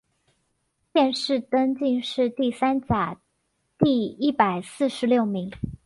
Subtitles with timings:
[0.91, 3.21] 殿试登进士第三甲
[3.77, 5.51] 第一百四十六名。